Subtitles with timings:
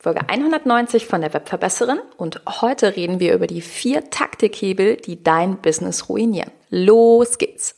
[0.00, 5.56] Folge 190 von der Webverbesserin und heute reden wir über die vier Taktikhebel, die dein
[5.56, 6.52] Business ruinieren.
[6.70, 7.74] Los geht's!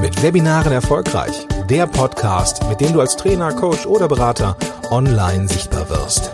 [0.00, 1.46] Mit Webinaren erfolgreich.
[1.70, 4.56] Der Podcast, mit dem du als Trainer, Coach oder Berater
[4.90, 6.32] online sichtbar wirst.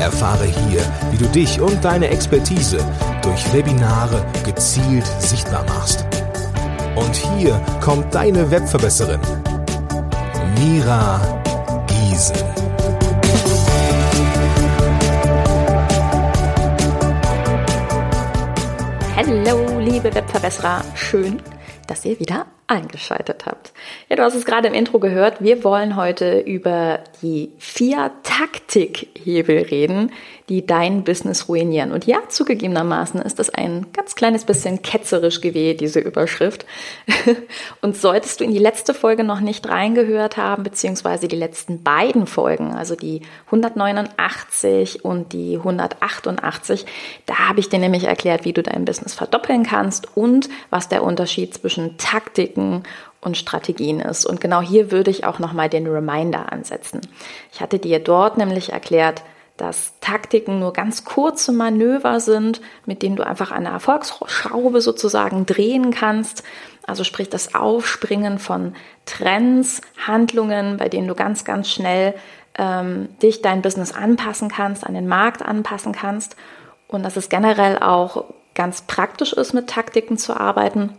[0.00, 0.80] Erfahre hier,
[1.10, 2.78] wie du dich und deine Expertise
[3.22, 6.03] durch Webinare gezielt sichtbar machst
[6.96, 9.20] und hier kommt deine Webverbesserin,
[10.58, 11.20] Mira
[11.86, 12.36] Giesen.
[19.16, 20.82] Hallo, liebe Webverbesserer.
[20.94, 21.40] Schön,
[21.86, 23.72] dass ihr wieder eingeschaltet habt.
[24.08, 25.42] Ja, du hast es gerade im Intro gehört.
[25.42, 30.12] Wir wollen heute über die vier Taktikhebel reden,
[30.48, 31.90] die dein Business ruinieren.
[31.90, 36.66] Und ja, zugegebenermaßen ist das ein ganz kleines bisschen ketzerisch gewählt, diese Überschrift.
[37.80, 42.26] Und solltest du in die letzte Folge noch nicht reingehört haben, beziehungsweise die letzten beiden
[42.26, 46.84] Folgen, also die 189 und die 188,
[47.24, 51.02] da habe ich dir nämlich erklärt, wie du dein Business verdoppeln kannst und was der
[51.02, 52.82] Unterschied zwischen Taktiken
[53.22, 54.26] und Strategien ist.
[54.26, 57.00] Und genau hier würde ich auch nochmal den Reminder ansetzen.
[57.50, 59.22] Ich hatte dir dort nämlich erklärt,
[59.56, 65.92] dass Taktiken nur ganz kurze Manöver sind, mit denen du einfach eine Erfolgsschraube sozusagen drehen
[65.92, 66.42] kannst.
[66.86, 68.74] Also sprich das Aufspringen von
[69.06, 72.14] Trends, Handlungen, bei denen du ganz, ganz schnell
[72.58, 76.36] ähm, dich, dein Business anpassen kannst, an den Markt anpassen kannst.
[76.88, 80.90] Und dass es generell auch ganz praktisch ist, mit Taktiken zu arbeiten,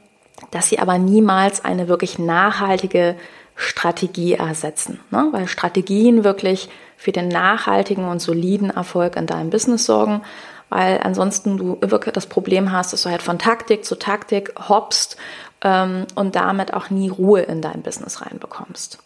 [0.51, 3.15] dass sie aber niemals eine wirklich nachhaltige
[3.55, 4.99] Strategie ersetzen.
[5.11, 5.27] Ne?
[5.31, 10.21] Weil Strategien wirklich für den nachhaltigen und soliden Erfolg in deinem Business sorgen,
[10.69, 15.17] weil ansonsten du wirklich das Problem hast, dass du halt von Taktik zu Taktik hoppst
[15.61, 18.99] ähm, und damit auch nie Ruhe in dein Business reinbekommst.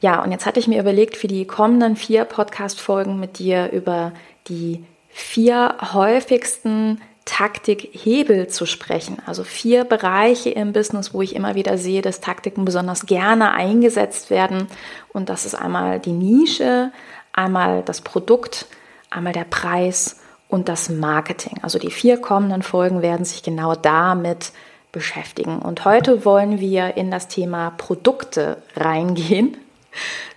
[0.00, 4.12] Ja, und jetzt hatte ich mir überlegt, für die kommenden vier Podcast-Folgen mit dir über
[4.48, 9.18] die vier häufigsten Taktikhebel zu sprechen.
[9.24, 14.30] Also vier Bereiche im Business, wo ich immer wieder sehe, dass Taktiken besonders gerne eingesetzt
[14.30, 14.66] werden.
[15.12, 16.90] Und das ist einmal die Nische,
[17.32, 18.66] einmal das Produkt,
[19.10, 20.18] einmal der Preis
[20.48, 21.58] und das Marketing.
[21.62, 24.50] Also die vier kommenden Folgen werden sich genau damit
[24.90, 25.60] beschäftigen.
[25.60, 29.56] Und heute wollen wir in das Thema Produkte reingehen.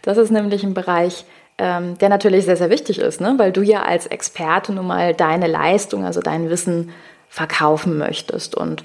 [0.03, 1.25] Das ist nämlich ein Bereich,
[1.57, 3.35] ähm, der natürlich sehr, sehr wichtig ist, ne?
[3.37, 6.91] weil du ja als Experte nun mal deine Leistung, also dein Wissen
[7.29, 8.55] verkaufen möchtest.
[8.55, 8.83] Und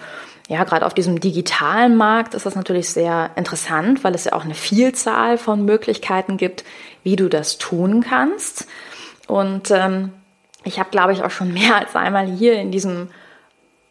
[0.48, 4.44] ja, gerade auf diesem digitalen Markt ist das natürlich sehr interessant, weil es ja auch
[4.44, 6.64] eine Vielzahl von Möglichkeiten gibt,
[7.02, 8.66] wie du das tun kannst.
[9.26, 10.12] Und ähm,
[10.64, 13.08] ich habe, glaube ich, auch schon mehr als einmal hier in diesem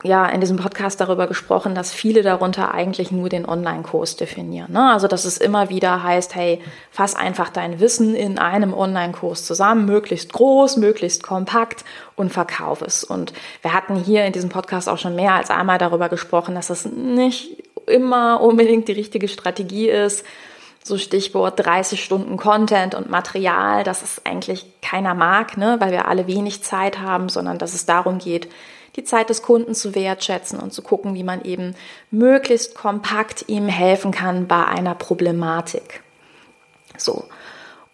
[0.03, 4.72] ja in diesem Podcast darüber gesprochen, dass viele darunter eigentlich nur den Online-Kurs definieren.
[4.72, 4.91] Ne?
[4.91, 9.85] Also dass es immer wieder heißt, hey, fass einfach dein Wissen in einem Online-Kurs zusammen,
[9.85, 11.84] möglichst groß, möglichst kompakt
[12.16, 13.03] und verkauf es.
[13.03, 16.68] Und wir hatten hier in diesem Podcast auch schon mehr als einmal darüber gesprochen, dass
[16.68, 20.24] das nicht immer unbedingt die richtige Strategie ist.
[20.84, 25.78] So Stichwort 30 Stunden Content und Material, das ist eigentlich keiner mag, ne?
[25.79, 28.47] weil wir alle wenig Zeit haben, sondern dass es darum geht,
[28.97, 31.75] die Zeit des Kunden zu wertschätzen und zu gucken, wie man eben
[32.12, 36.02] möglichst kompakt ihm helfen kann bei einer Problematik.
[36.97, 37.25] So.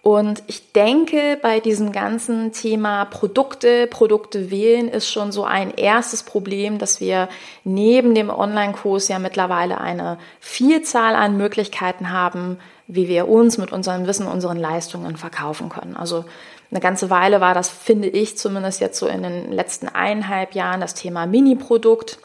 [0.01, 6.23] Und ich denke, bei diesem ganzen Thema Produkte, Produkte wählen ist schon so ein erstes
[6.23, 7.29] Problem, dass wir
[7.63, 14.07] neben dem Online-Kurs ja mittlerweile eine Vielzahl an Möglichkeiten haben, wie wir uns mit unserem
[14.07, 15.95] Wissen, unseren Leistungen verkaufen können.
[15.95, 16.25] Also
[16.71, 20.81] eine ganze Weile war das, finde ich, zumindest jetzt so in den letzten eineinhalb Jahren
[20.81, 22.19] das Thema Mini-Produkt.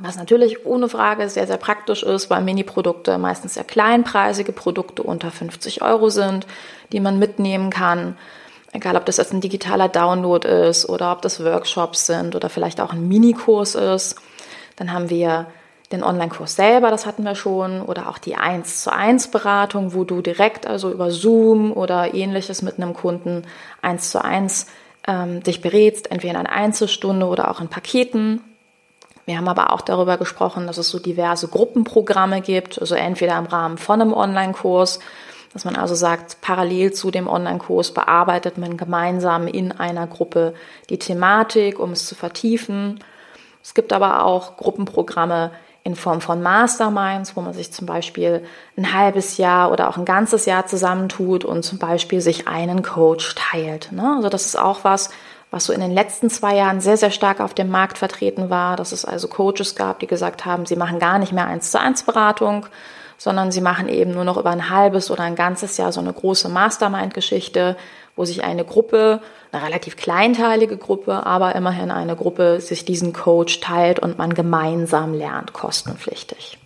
[0.00, 5.30] Was natürlich ohne Frage sehr, sehr praktisch ist, weil Mini-Produkte meistens sehr kleinpreisige Produkte unter
[5.30, 6.46] 50 Euro sind,
[6.92, 8.16] die man mitnehmen kann.
[8.72, 12.80] Egal, ob das jetzt ein digitaler Download ist oder ob das Workshops sind oder vielleicht
[12.80, 14.16] auch ein Minikurs ist.
[14.76, 15.46] Dann haben wir
[15.92, 20.04] den Online-Kurs selber, das hatten wir schon, oder auch die 1 zu 1 Beratung, wo
[20.04, 23.42] du direkt also über Zoom oder ähnliches mit einem Kunden
[23.82, 24.66] 1 zu 1
[25.08, 28.40] ähm, dich berätst, entweder in einer Einzelstunde oder auch in Paketen.
[29.26, 33.46] Wir haben aber auch darüber gesprochen, dass es so diverse Gruppenprogramme gibt, also entweder im
[33.46, 35.00] Rahmen von einem Online-Kurs,
[35.52, 40.54] dass man also sagt, parallel zu dem Online-Kurs bearbeitet man gemeinsam in einer Gruppe
[40.88, 43.00] die Thematik, um es zu vertiefen.
[43.62, 45.50] Es gibt aber auch Gruppenprogramme,
[45.82, 48.44] in Form von Masterminds, wo man sich zum Beispiel
[48.76, 53.34] ein halbes Jahr oder auch ein ganzes Jahr zusammentut und zum Beispiel sich einen Coach
[53.34, 53.90] teilt.
[53.92, 54.14] Ne?
[54.16, 55.10] Also das ist auch was,
[55.50, 58.76] was so in den letzten zwei Jahren sehr, sehr stark auf dem Markt vertreten war,
[58.76, 61.80] dass es also Coaches gab, die gesagt haben, sie machen gar nicht mehr eins zu
[61.80, 62.66] eins Beratung,
[63.16, 66.12] sondern sie machen eben nur noch über ein halbes oder ein ganzes Jahr so eine
[66.12, 67.76] große Mastermind-Geschichte,
[68.16, 69.20] wo sich eine Gruppe,
[69.52, 75.14] eine relativ kleinteilige Gruppe, aber immerhin eine Gruppe, sich diesen Coach teilt und man gemeinsam
[75.14, 76.58] lernt, kostenpflichtig.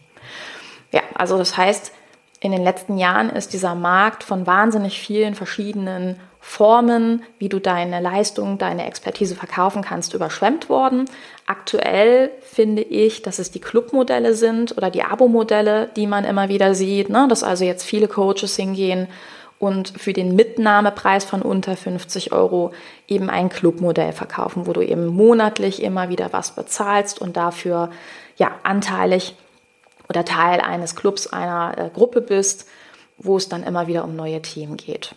[0.93, 1.93] Ja, also das heißt,
[2.41, 8.00] in den letzten Jahren ist dieser Markt von wahnsinnig vielen verschiedenen Formen, wie du deine
[8.00, 11.06] Leistung, deine Expertise verkaufen kannst, überschwemmt worden.
[11.46, 16.75] Aktuell finde ich, dass es die Clubmodelle sind oder die Abo-Modelle, die man immer wieder
[16.75, 17.26] sieht, ne?
[17.31, 19.08] dass also jetzt viele Coaches hingehen
[19.59, 22.73] und für den Mitnahmepreis von unter 50 Euro
[23.09, 27.91] eben ein Clubmodell verkaufen, wo du eben monatlich immer wieder was bezahlst und dafür
[28.37, 29.37] ja anteilig
[30.09, 32.69] oder Teil eines Clubs, einer äh, Gruppe bist,
[33.17, 35.15] wo es dann immer wieder um neue Themen geht.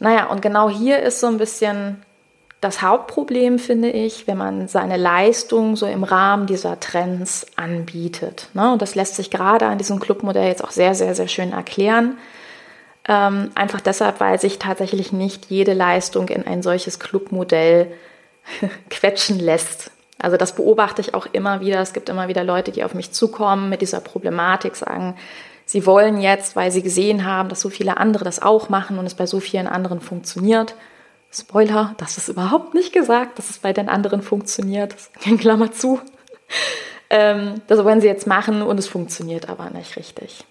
[0.00, 2.02] Naja, und genau hier ist so ein bisschen
[2.60, 8.48] das Hauptproblem, finde ich, wenn man seine Leistung so im Rahmen dieser Trends anbietet.
[8.54, 8.72] Ne?
[8.72, 12.18] Und das lässt sich gerade an diesem Clubmodell jetzt auch sehr, sehr, sehr schön erklären.
[13.08, 17.92] Ähm, einfach deshalb, weil sich tatsächlich nicht jede Leistung in ein solches Clubmodell
[18.90, 19.90] quetschen lässt.
[20.18, 21.80] Also das beobachte ich auch immer wieder.
[21.80, 25.16] Es gibt immer wieder Leute, die auf mich zukommen mit dieser Problematik, sagen,
[25.72, 29.06] Sie wollen jetzt, weil sie gesehen haben, dass so viele andere das auch machen und
[29.06, 30.74] es bei so vielen anderen funktioniert.
[31.32, 34.94] Spoiler, das ist überhaupt nicht gesagt, dass es bei den anderen funktioniert.
[34.94, 36.00] Das Klammer zu.
[37.08, 40.44] Ähm, das wollen sie jetzt machen und es funktioniert aber nicht richtig.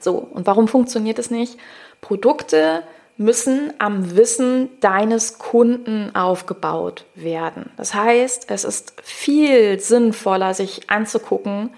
[0.00, 1.58] So, und warum funktioniert es nicht?
[2.00, 2.82] Produkte
[3.16, 7.70] müssen am Wissen deines Kunden aufgebaut werden.
[7.76, 11.70] Das heißt, es ist viel sinnvoller, sich anzugucken,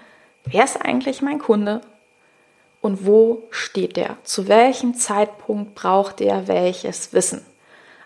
[0.45, 1.81] wer ist eigentlich mein Kunde
[2.81, 4.17] und wo steht der?
[4.23, 7.45] Zu welchem Zeitpunkt braucht der welches Wissen?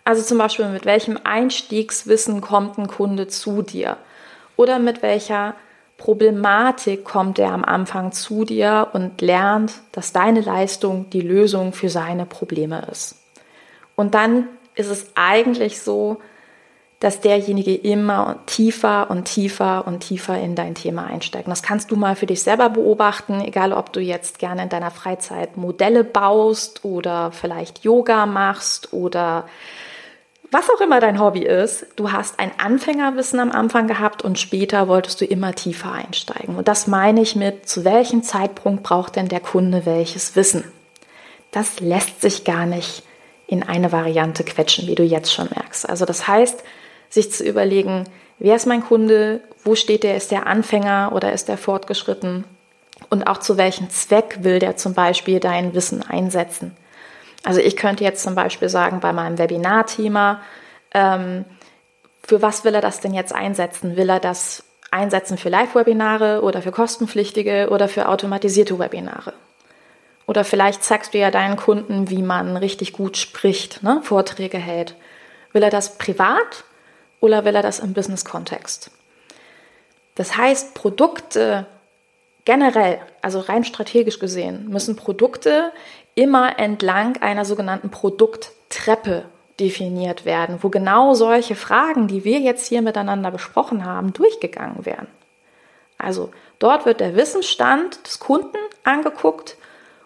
[0.03, 3.97] Also zum Beispiel, mit welchem Einstiegswissen kommt ein Kunde zu dir?
[4.57, 5.55] Oder mit welcher
[6.03, 11.87] Problematik kommt er am Anfang zu dir und lernt, dass deine Leistung die Lösung für
[11.87, 13.15] seine Probleme ist.
[13.95, 16.17] Und dann ist es eigentlich so,
[16.99, 21.47] dass derjenige immer tiefer und tiefer und tiefer in dein Thema einsteigt.
[21.47, 24.91] Das kannst du mal für dich selber beobachten, egal ob du jetzt gerne in deiner
[24.91, 29.45] Freizeit Modelle baust oder vielleicht Yoga machst oder
[30.53, 34.87] was auch immer dein Hobby ist, du hast ein Anfängerwissen am Anfang gehabt und später
[34.87, 36.55] wolltest du immer tiefer einsteigen.
[36.55, 40.63] Und das meine ich mit, zu welchem Zeitpunkt braucht denn der Kunde welches Wissen?
[41.51, 43.03] Das lässt sich gar nicht
[43.47, 45.89] in eine Variante quetschen, wie du jetzt schon merkst.
[45.89, 46.63] Also das heißt,
[47.09, 48.05] sich zu überlegen,
[48.39, 52.43] wer ist mein Kunde, wo steht der, ist der Anfänger oder ist der fortgeschritten
[53.09, 56.75] und auch zu welchem Zweck will der zum Beispiel dein Wissen einsetzen.
[57.43, 60.41] Also ich könnte jetzt zum Beispiel sagen, bei meinem Webinar-Thema,
[60.93, 61.45] ähm,
[62.25, 63.97] für was will er das denn jetzt einsetzen?
[63.97, 69.33] Will er das einsetzen für Live-Webinare oder für kostenpflichtige oder für automatisierte Webinare?
[70.25, 73.99] Oder vielleicht zeigst du ja deinen Kunden, wie man richtig gut spricht, ne?
[74.03, 74.95] Vorträge hält.
[75.51, 76.63] Will er das privat
[77.19, 78.89] oder will er das im Business-Kontext?
[80.15, 81.65] Das heißt, Produkte
[82.45, 85.71] generell, also rein strategisch gesehen, müssen Produkte
[86.15, 89.25] immer entlang einer sogenannten Produkttreppe
[89.59, 95.07] definiert werden, wo genau solche Fragen, die wir jetzt hier miteinander besprochen haben, durchgegangen werden.
[95.97, 99.57] Also dort wird der Wissensstand des Kunden angeguckt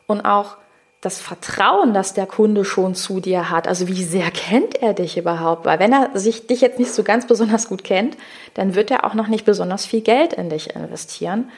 [0.06, 0.58] und auch
[1.02, 3.68] das Vertrauen, das der Kunde schon zu dir hat.
[3.68, 5.66] Also wie sehr kennt er dich überhaupt?
[5.66, 8.18] Weil wenn er sich dich jetzt nicht so ganz besonders gut kennt,
[8.56, 11.52] dann wird er auch noch nicht besonders viel Geld in dich investieren.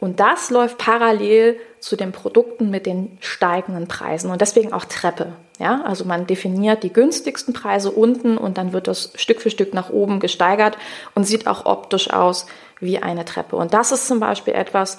[0.00, 5.34] Und das läuft parallel zu den Produkten mit den steigenden Preisen und deswegen auch Treppe.
[5.58, 9.74] Ja, also man definiert die günstigsten Preise unten und dann wird das Stück für Stück
[9.74, 10.78] nach oben gesteigert
[11.14, 12.46] und sieht auch optisch aus
[12.80, 13.56] wie eine Treppe.
[13.56, 14.98] Und das ist zum Beispiel etwas,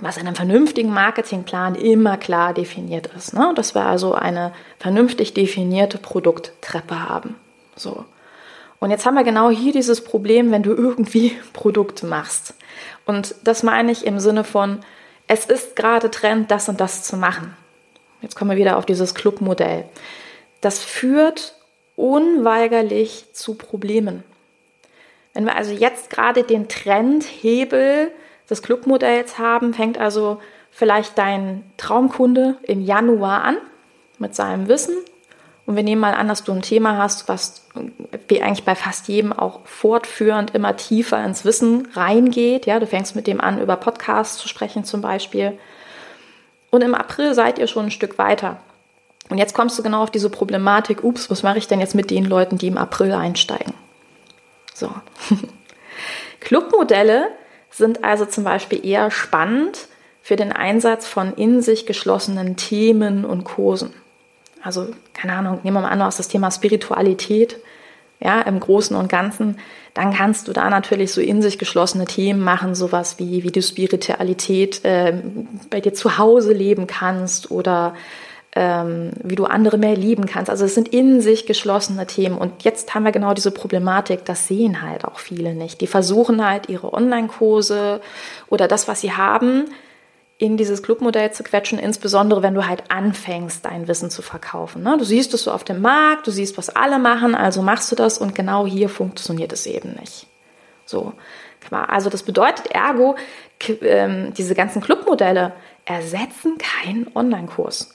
[0.00, 3.34] was in einem vernünftigen Marketingplan immer klar definiert ist.
[3.34, 3.52] Ne?
[3.56, 7.34] Dass wir also eine vernünftig definierte Produkttreppe haben.
[7.74, 8.04] So.
[8.78, 12.54] Und jetzt haben wir genau hier dieses Problem, wenn du irgendwie Produkte machst.
[13.04, 14.80] Und das meine ich im Sinne von,
[15.28, 17.56] es ist gerade Trend, das und das zu machen.
[18.20, 19.84] Jetzt kommen wir wieder auf dieses Clubmodell.
[20.60, 21.54] Das führt
[21.96, 24.24] unweigerlich zu Problemen.
[25.34, 28.10] Wenn wir also jetzt gerade den Trendhebel
[28.48, 30.40] des Clubmodells haben, fängt also
[30.70, 33.56] vielleicht dein Traumkunde im Januar an
[34.18, 34.96] mit seinem Wissen.
[35.66, 37.66] Und wir nehmen mal an, dass du ein Thema hast, was
[38.28, 42.66] wie eigentlich bei fast jedem auch fortführend immer tiefer ins Wissen reingeht.
[42.66, 45.58] Ja, du fängst mit dem an, über Podcasts zu sprechen zum Beispiel.
[46.70, 48.58] Und im April seid ihr schon ein Stück weiter.
[49.28, 52.10] Und jetzt kommst du genau auf diese Problematik, ups, was mache ich denn jetzt mit
[52.10, 53.74] den Leuten, die im April einsteigen?
[54.72, 54.90] So.
[56.40, 57.28] Clubmodelle
[57.70, 59.88] sind also zum Beispiel eher spannend
[60.22, 63.94] für den Einsatz von in sich geschlossenen Themen und Kursen.
[64.66, 67.56] Also, keine Ahnung, nehmen wir mal an, hast das Thema Spiritualität,
[68.18, 69.58] ja, im Großen und Ganzen,
[69.94, 73.62] dann kannst du da natürlich so in sich geschlossene Themen machen, sowas wie, wie du
[73.62, 75.22] Spiritualität äh,
[75.70, 77.94] bei dir zu Hause leben kannst oder
[78.56, 80.50] ähm, wie du andere mehr lieben kannst.
[80.50, 82.36] Also es sind in sich geschlossene Themen.
[82.36, 85.80] Und jetzt haben wir genau diese Problematik, das sehen halt auch viele nicht.
[85.80, 88.00] Die versuchen halt ihre Online-Kurse
[88.48, 89.66] oder das, was sie haben,
[90.38, 94.82] in dieses Clubmodell zu quetschen, insbesondere wenn du halt anfängst, dein Wissen zu verkaufen.
[94.82, 94.96] Ne?
[94.98, 97.96] Du siehst es so auf dem Markt, du siehst, was alle machen, also machst du
[97.96, 100.26] das und genau hier funktioniert es eben nicht.
[100.84, 101.14] So,
[101.70, 103.16] also das bedeutet ergo,
[103.80, 105.52] ähm, diese ganzen Clubmodelle
[105.84, 107.94] ersetzen keinen Online-Kurs.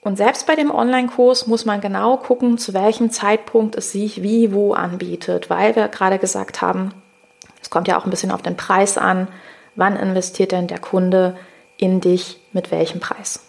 [0.00, 4.52] Und selbst bei dem Online-Kurs muss man genau gucken, zu welchem Zeitpunkt es sich wie
[4.52, 6.92] wo anbietet, weil wir gerade gesagt haben,
[7.62, 9.28] es kommt ja auch ein bisschen auf den Preis an,
[9.76, 11.36] wann investiert denn der Kunde
[11.76, 13.40] in dich, mit welchem Preis.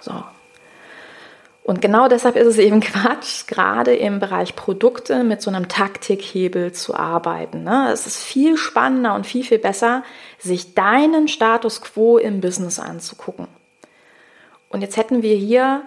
[0.00, 0.12] So.
[1.64, 6.72] Und genau deshalb ist es eben Quatsch, gerade im Bereich Produkte mit so einem Taktikhebel
[6.72, 7.62] zu arbeiten.
[7.62, 7.90] Ne?
[7.92, 10.02] Es ist viel spannender und viel, viel besser,
[10.38, 13.46] sich deinen Status quo im Business anzugucken.
[14.70, 15.82] Und jetzt hätten wir hier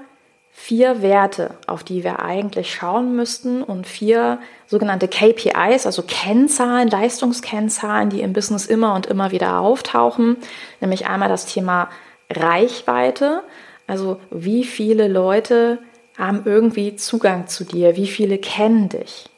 [0.57, 8.09] vier Werte, auf die wir eigentlich schauen müssten und vier sogenannte KPIs, also Kennzahlen, Leistungskennzahlen,
[8.09, 10.37] die im Business immer und immer wieder auftauchen.
[10.79, 11.89] Nämlich einmal das Thema
[12.31, 13.43] Reichweite,
[13.85, 15.79] also wie viele Leute
[16.17, 19.29] haben irgendwie Zugang zu dir, wie viele kennen dich.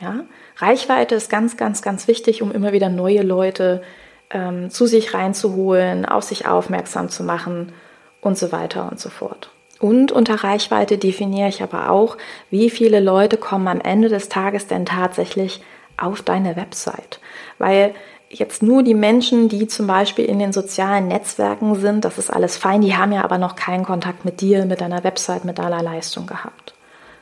[0.00, 0.20] Ja?
[0.58, 3.82] Reichweite ist ganz, ganz, ganz wichtig, um immer wieder neue Leute
[4.30, 7.72] ähm, zu sich reinzuholen, auf sich aufmerksam zu machen
[8.20, 9.50] und so weiter und so fort.
[9.80, 12.16] Und unter Reichweite definiere ich aber auch,
[12.50, 15.62] wie viele Leute kommen am Ende des Tages denn tatsächlich
[15.96, 17.20] auf deine Website.
[17.58, 17.94] Weil
[18.28, 22.56] jetzt nur die Menschen, die zum Beispiel in den sozialen Netzwerken sind, das ist alles
[22.56, 25.82] fein, die haben ja aber noch keinen Kontakt mit dir, mit deiner Website, mit deiner
[25.82, 26.74] Leistung gehabt.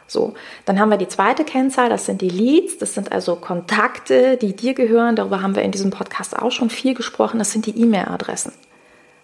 [0.09, 0.35] So,
[0.65, 4.55] dann haben wir die zweite Kennzahl, das sind die Leads, das sind also Kontakte, die
[4.55, 7.81] dir gehören, darüber haben wir in diesem Podcast auch schon viel gesprochen, das sind die
[7.81, 8.53] E-Mail-Adressen.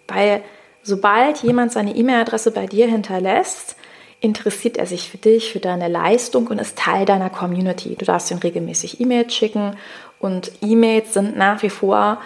[0.09, 0.43] Weil
[0.83, 3.77] Sobald jemand seine E-Mail-Adresse bei dir hinterlässt,
[4.21, 7.97] interessiert er sich für dich, für deine Leistung und ist Teil deiner Community.
[7.97, 9.77] Du darfst ihm regelmäßig E-Mails schicken
[10.19, 12.19] und E-Mails sind nach wie vor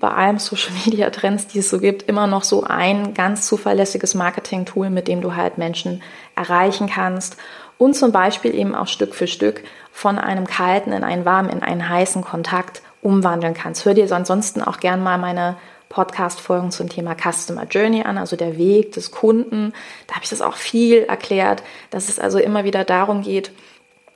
[0.00, 4.14] bei allen Social Media Trends, die es so gibt, immer noch so ein ganz zuverlässiges
[4.14, 6.02] Marketing-Tool, mit dem du halt Menschen
[6.36, 7.36] erreichen kannst
[7.78, 9.62] und zum Beispiel eben auch Stück für Stück
[9.92, 13.84] von einem kalten in einen warmen, in einen heißen Kontakt umwandeln kannst.
[13.84, 15.56] Hör dir ansonsten auch gern mal meine
[15.92, 19.72] Podcast-Folgen zum Thema Customer Journey an, also der Weg des Kunden.
[20.06, 23.52] Da habe ich das auch viel erklärt, dass es also immer wieder darum geht,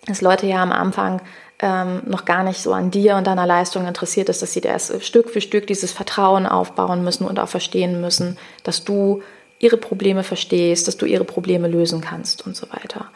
[0.06, 1.20] dass Leute ja am Anfang
[1.58, 5.04] ähm, noch gar nicht so an dir und deiner Leistung interessiert ist, dass sie erst
[5.04, 9.22] Stück für Stück dieses Vertrauen aufbauen müssen und auch verstehen müssen, dass du
[9.58, 13.06] ihre Probleme verstehst, dass du ihre Probleme lösen kannst und so weiter.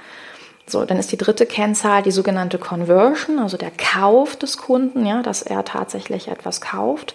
[0.66, 5.22] So, dann ist die dritte Kennzahl die sogenannte Conversion, also der Kauf des Kunden, ja,
[5.22, 7.14] dass er tatsächlich etwas kauft.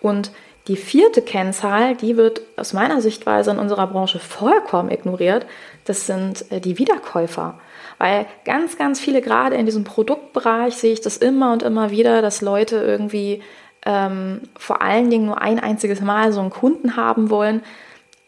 [0.00, 0.30] Und
[0.68, 5.46] die vierte Kennzahl, die wird aus meiner Sichtweise in unserer Branche vollkommen ignoriert.
[5.84, 7.58] Das sind äh, die Wiederkäufer.
[7.98, 12.22] Weil ganz, ganz viele, gerade in diesem Produktbereich, sehe ich das immer und immer wieder,
[12.22, 13.42] dass Leute irgendwie
[13.84, 17.62] ähm, vor allen Dingen nur ein einziges Mal so einen Kunden haben wollen,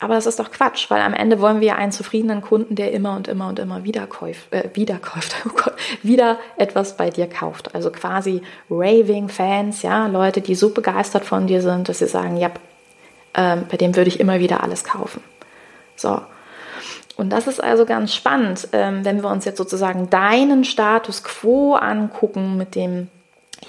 [0.05, 2.93] aber das ist doch Quatsch, weil am Ende wollen wir ja einen zufriedenen Kunden, der
[2.93, 7.09] immer und immer und immer wieder kauft, äh, wieder kauft, oh Gott, wieder etwas bei
[7.09, 7.75] dir kauft.
[7.75, 12.37] Also quasi raving Fans, ja, Leute, die so begeistert von dir sind, dass sie sagen,
[12.37, 12.51] ja,
[13.33, 15.23] äh, bei dem würde ich immer wieder alles kaufen.
[15.97, 16.21] So.
[17.17, 21.77] Und das ist also ganz spannend, ähm, wenn wir uns jetzt sozusagen deinen Status quo
[21.77, 23.09] angucken mit dem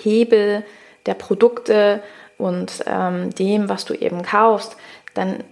[0.03, 0.65] Hebel
[1.05, 2.03] der Produkte
[2.37, 4.75] und ähm, dem, was du eben kaufst,
[5.13, 5.43] dann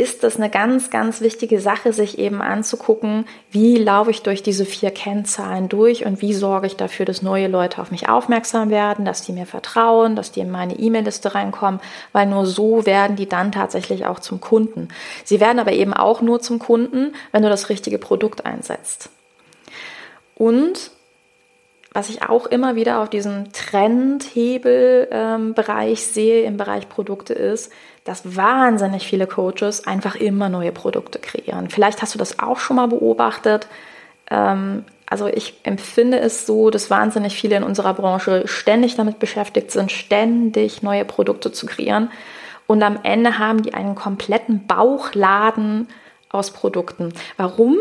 [0.00, 4.64] ist das eine ganz, ganz wichtige Sache, sich eben anzugucken, wie laufe ich durch diese
[4.64, 9.04] vier Kennzahlen durch und wie sorge ich dafür, dass neue Leute auf mich aufmerksam werden,
[9.04, 11.80] dass die mir vertrauen, dass die in meine E-Mail-Liste reinkommen,
[12.12, 14.88] weil nur so werden die dann tatsächlich auch zum Kunden.
[15.24, 19.10] Sie werden aber eben auch nur zum Kunden, wenn du das richtige Produkt einsetzt.
[20.34, 20.92] Und
[21.92, 27.70] was ich auch immer wieder auf diesem Trendhebelbereich ähm, sehe im Bereich Produkte ist,
[28.04, 31.70] dass wahnsinnig viele Coaches einfach immer neue Produkte kreieren.
[31.70, 33.68] Vielleicht hast du das auch schon mal beobachtet.
[34.30, 39.70] Ähm, also ich empfinde es so, dass wahnsinnig viele in unserer Branche ständig damit beschäftigt
[39.70, 42.10] sind, ständig neue Produkte zu kreieren.
[42.66, 45.88] Und am Ende haben die einen kompletten Bauchladen
[46.28, 47.12] aus Produkten.
[47.36, 47.78] Warum?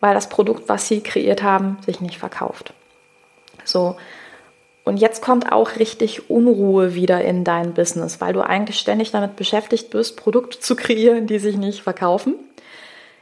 [0.00, 2.72] Weil das Produkt, was sie kreiert haben, sich nicht verkauft.
[3.64, 3.96] So.
[4.90, 9.36] Und jetzt kommt auch richtig Unruhe wieder in dein Business, weil du eigentlich ständig damit
[9.36, 12.34] beschäftigt bist, Produkte zu kreieren, die sich nicht verkaufen.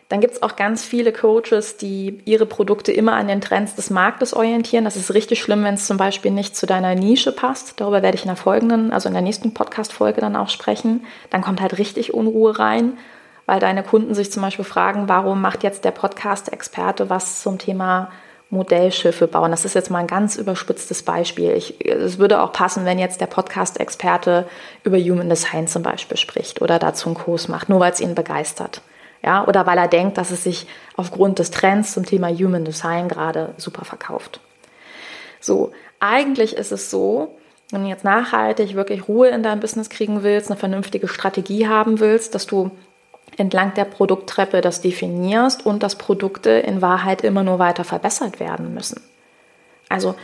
[0.08, 3.90] Dann gibt es auch ganz viele Coaches, die ihre Produkte immer an den Trends des
[3.90, 4.86] Marktes orientieren.
[4.86, 7.78] Das ist richtig schlimm, wenn es zum Beispiel nicht zu deiner Nische passt.
[7.78, 11.04] Darüber werde ich in der folgenden, also in der nächsten Podcast-Folge dann auch sprechen.
[11.28, 12.96] Dann kommt halt richtig Unruhe rein,
[13.44, 18.10] weil deine Kunden sich zum Beispiel fragen, warum macht jetzt der Podcast-Experte was zum Thema
[18.50, 19.50] Modellschiffe bauen.
[19.50, 21.50] Das ist jetzt mal ein ganz überspitztes Beispiel.
[21.50, 24.48] Es würde auch passen, wenn jetzt der Podcast-Experte
[24.84, 28.14] über Human Design zum Beispiel spricht oder dazu einen Kurs macht, nur weil es ihn
[28.14, 28.80] begeistert.
[29.22, 33.08] Ja, oder weil er denkt, dass es sich aufgrund des Trends zum Thema Human Design
[33.08, 34.40] gerade super verkauft.
[35.40, 37.36] So, eigentlich ist es so,
[37.70, 42.00] wenn du jetzt nachhaltig wirklich Ruhe in deinem Business kriegen willst, eine vernünftige Strategie haben
[42.00, 42.70] willst, dass du
[43.36, 48.74] entlang der Produkttreppe das definierst und dass Produkte in Wahrheit immer nur weiter verbessert werden
[48.74, 49.02] müssen.
[49.88, 50.14] Also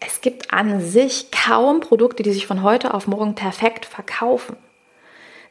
[0.00, 4.56] es gibt an sich kaum Produkte, die sich von heute auf morgen perfekt verkaufen.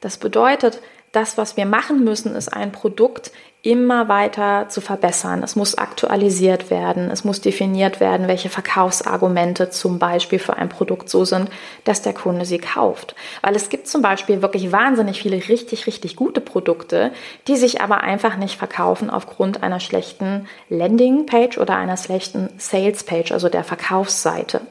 [0.02, 5.44] Das bedeutet, das, was wir machen müssen, ist ein Produkt immer weiter zu verbessern.
[5.44, 11.10] Es muss aktualisiert werden, es muss definiert werden, welche Verkaufsargumente zum Beispiel für ein Produkt
[11.10, 11.50] so sind,
[11.84, 13.16] dass der Kunde sie kauft.
[13.42, 17.12] Weil es gibt zum Beispiel wirklich wahnsinnig viele richtig, richtig gute Produkte,
[17.48, 23.50] die sich aber einfach nicht verkaufen aufgrund einer schlechten Landingpage oder einer schlechten Salespage, also
[23.50, 24.62] der Verkaufsseite.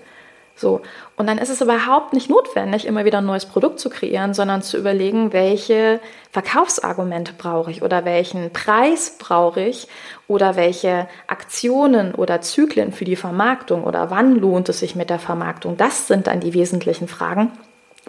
[0.56, 0.80] So.
[1.18, 4.62] Und dann ist es überhaupt nicht notwendig, immer wieder ein neues Produkt zu kreieren, sondern
[4.62, 5.98] zu überlegen, welche
[6.30, 9.88] Verkaufsargumente brauche ich oder welchen Preis brauche ich
[10.28, 15.18] oder welche Aktionen oder Zyklen für die Vermarktung oder wann lohnt es sich mit der
[15.18, 15.76] Vermarktung.
[15.76, 17.50] Das sind dann die wesentlichen Fragen,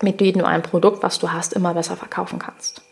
[0.04, 2.84] mit denen du ein Produkt, was du hast, immer besser verkaufen kannst.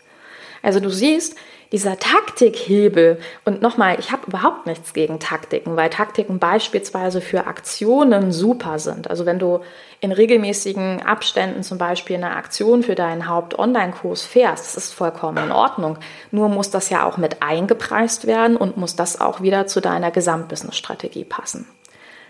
[0.64, 1.38] Also du siehst,
[1.72, 8.32] dieser Taktikhebel, und nochmal, ich habe überhaupt nichts gegen Taktiken, weil Taktiken beispielsweise für Aktionen
[8.32, 9.10] super sind.
[9.10, 9.62] Also wenn du
[10.00, 15.52] in regelmäßigen Abständen zum Beispiel eine Aktion für deinen Haupt-Online-Kurs fährst, das ist vollkommen in
[15.52, 15.98] Ordnung.
[16.32, 20.12] Nur muss das ja auch mit eingepreist werden und muss das auch wieder zu deiner
[20.12, 21.68] Gesamtbusiness-Strategie passen.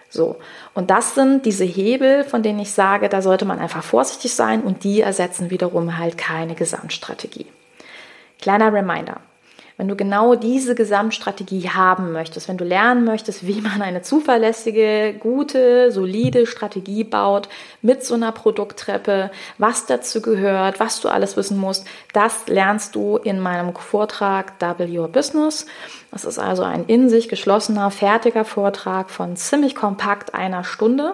[0.09, 0.37] So.
[0.73, 4.61] Und das sind diese Hebel, von denen ich sage, da sollte man einfach vorsichtig sein
[4.61, 7.47] und die ersetzen wiederum halt keine Gesamtstrategie.
[8.39, 9.19] Kleiner Reminder.
[9.77, 15.13] Wenn du genau diese Gesamtstrategie haben möchtest, wenn du lernen möchtest, wie man eine zuverlässige,
[15.19, 17.47] gute, solide Strategie baut
[17.83, 23.17] mit so einer Produkttreppe, was dazu gehört, was du alles wissen musst, das lernst du
[23.17, 25.67] in meinem Vortrag Double Your Business.
[26.09, 31.13] Das ist also ein in sich geschlossener, fertiger Vortrag von ziemlich kompakt einer Stunde.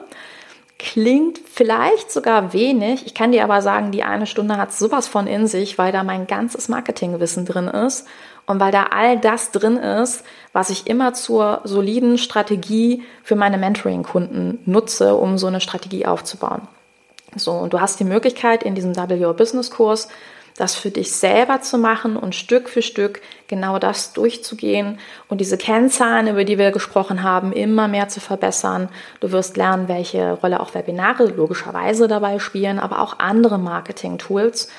[0.80, 3.06] Klingt vielleicht sogar wenig.
[3.06, 6.04] Ich kann dir aber sagen, die eine Stunde hat sowas von in sich, weil da
[6.04, 8.08] mein ganzes Marketingwissen drin ist
[8.46, 13.58] und weil da all das drin ist, was ich immer zur soliden Strategie für meine
[13.58, 16.68] Mentoring-Kunden nutze, um so eine Strategie aufzubauen.
[17.36, 20.10] So, und du hast die Möglichkeit in diesem W Business Kurs
[20.58, 25.58] das für dich selber zu machen und Stück für Stück genau das durchzugehen und diese
[25.58, 28.90] Kennzahlen, über die wir gesprochen haben, immer mehr zu verbessern.
[29.20, 34.70] Du wirst lernen, welche Rolle auch Webinare logischerweise dabei spielen, aber auch andere Marketing-Tools.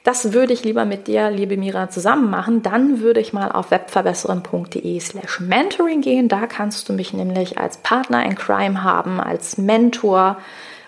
[0.03, 3.71] das würde ich lieber mit dir, liebe Mira, zusammen machen, dann würde ich mal auf
[3.71, 6.29] webverbessern.de slash mentoring gehen.
[6.29, 10.39] Da kannst du mich nämlich als Partner in Crime haben, als Mentor,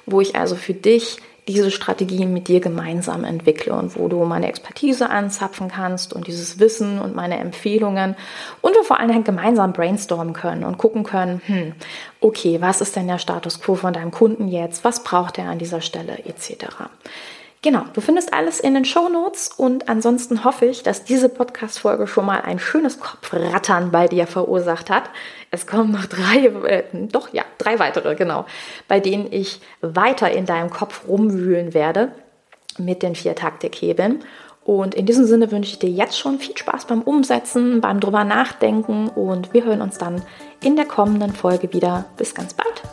[0.04, 1.18] wo ich also für dich
[1.48, 6.58] diese Strategien mit dir gemeinsam entwickle und wo du meine Expertise anzapfen kannst und dieses
[6.58, 8.16] Wissen und meine Empfehlungen
[8.62, 11.72] und wir vor allen Dingen gemeinsam brainstormen können und gucken können, hm,
[12.20, 14.82] okay, was ist denn der Status quo von deinem Kunden jetzt?
[14.82, 16.66] Was braucht er an dieser Stelle etc.
[17.66, 22.06] Genau, du findest alles in den Show Notes und ansonsten hoffe ich, dass diese Podcast-Folge
[22.06, 25.10] schon mal ein schönes Kopfrattern bei dir verursacht hat.
[25.50, 28.46] Es kommen noch drei, äh, doch ja, drei weitere, genau,
[28.86, 32.12] bei denen ich weiter in deinem Kopf rumwühlen werde
[32.78, 34.22] mit den vier Taktikhebeln.
[34.62, 38.22] Und in diesem Sinne wünsche ich dir jetzt schon viel Spaß beim Umsetzen, beim drüber
[38.22, 40.22] nachdenken und wir hören uns dann
[40.62, 42.04] in der kommenden Folge wieder.
[42.16, 42.85] Bis ganz bald.